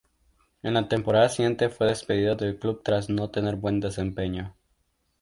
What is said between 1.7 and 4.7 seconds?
despedido del club tras no tener buen desempeño.